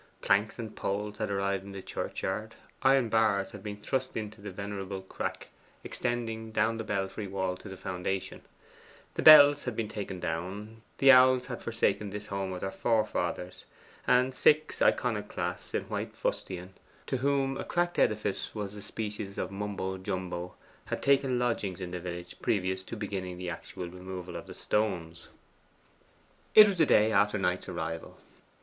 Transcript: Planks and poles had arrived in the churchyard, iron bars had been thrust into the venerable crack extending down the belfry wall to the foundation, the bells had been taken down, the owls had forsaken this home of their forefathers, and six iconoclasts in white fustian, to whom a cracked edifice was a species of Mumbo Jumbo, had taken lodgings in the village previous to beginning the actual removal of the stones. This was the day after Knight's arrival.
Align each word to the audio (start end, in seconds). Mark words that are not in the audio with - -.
Planks 0.19 0.57
and 0.57 0.75
poles 0.75 1.19
had 1.19 1.29
arrived 1.29 1.63
in 1.63 1.73
the 1.73 1.81
churchyard, 1.83 2.55
iron 2.81 3.07
bars 3.07 3.51
had 3.51 3.61
been 3.61 3.77
thrust 3.79 4.17
into 4.17 4.41
the 4.41 4.49
venerable 4.49 5.01
crack 5.03 5.49
extending 5.83 6.51
down 6.51 6.77
the 6.77 6.83
belfry 6.83 7.27
wall 7.27 7.55
to 7.57 7.69
the 7.69 7.77
foundation, 7.77 8.41
the 9.13 9.21
bells 9.21 9.65
had 9.65 9.75
been 9.75 9.87
taken 9.87 10.19
down, 10.19 10.81
the 10.97 11.11
owls 11.11 11.45
had 11.45 11.61
forsaken 11.61 12.09
this 12.09 12.25
home 12.25 12.51
of 12.51 12.61
their 12.61 12.71
forefathers, 12.71 13.65
and 14.07 14.33
six 14.33 14.81
iconoclasts 14.81 15.71
in 15.75 15.83
white 15.83 16.15
fustian, 16.15 16.73
to 17.05 17.17
whom 17.17 17.55
a 17.55 17.63
cracked 17.63 17.99
edifice 17.99 18.55
was 18.55 18.73
a 18.75 18.81
species 18.81 19.37
of 19.37 19.51
Mumbo 19.51 19.99
Jumbo, 19.99 20.55
had 20.85 21.03
taken 21.03 21.37
lodgings 21.37 21.79
in 21.79 21.91
the 21.91 21.99
village 21.99 22.37
previous 22.41 22.83
to 22.85 22.97
beginning 22.97 23.37
the 23.37 23.51
actual 23.51 23.87
removal 23.87 24.35
of 24.35 24.47
the 24.47 24.55
stones. 24.55 25.27
This 26.55 26.67
was 26.67 26.79
the 26.79 26.87
day 26.87 27.11
after 27.11 27.37
Knight's 27.37 27.69
arrival. 27.69 28.17